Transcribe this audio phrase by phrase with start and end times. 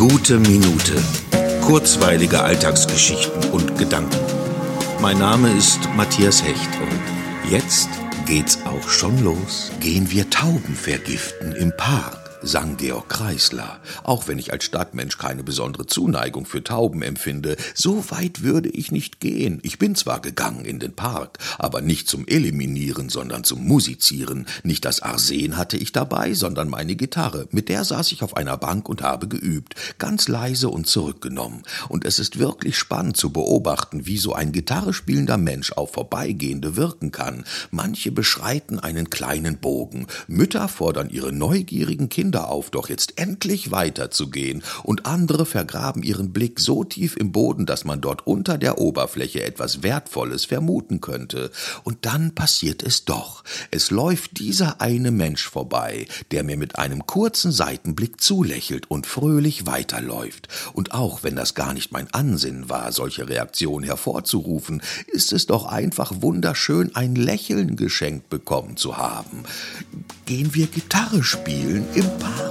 [0.00, 0.94] Gute Minute.
[1.60, 4.16] Kurzweilige Alltagsgeschichten und Gedanken.
[5.02, 7.90] Mein Name ist Matthias Hecht und jetzt
[8.24, 9.70] geht's auch schon los.
[9.80, 13.80] Gehen wir Tauben vergiften im Park sang Georg Kreisler.
[14.02, 18.92] Auch wenn ich als Stadtmensch keine besondere Zuneigung für Tauben empfinde, so weit würde ich
[18.92, 19.60] nicht gehen.
[19.62, 24.46] Ich bin zwar gegangen in den Park, aber nicht zum Eliminieren, sondern zum Musizieren.
[24.62, 27.46] Nicht das Arsen hatte ich dabei, sondern meine Gitarre.
[27.50, 31.62] Mit der saß ich auf einer Bank und habe geübt, ganz leise und zurückgenommen.
[31.88, 36.76] Und es ist wirklich spannend zu beobachten, wie so ein Gitarre spielender Mensch auf Vorbeigehende
[36.76, 37.44] wirken kann.
[37.70, 40.06] Manche beschreiten einen kleinen Bogen.
[40.26, 46.32] Mütter fordern ihre neugierigen Kinder Kinder auf, doch jetzt endlich weiterzugehen, und andere vergraben ihren
[46.32, 51.50] Blick so tief im Boden, dass man dort unter der Oberfläche etwas Wertvolles vermuten könnte.
[51.82, 53.42] Und dann passiert es doch.
[53.72, 59.66] Es läuft dieser eine Mensch vorbei, der mir mit einem kurzen Seitenblick zulächelt und fröhlich
[59.66, 60.46] weiterläuft.
[60.72, 65.66] Und auch wenn das gar nicht mein Ansinnen war, solche Reaktionen hervorzurufen, ist es doch
[65.66, 69.42] einfach wunderschön, ein Lächeln geschenkt bekommen zu haben
[70.30, 72.49] gehen wir Gitarre spielen im Park.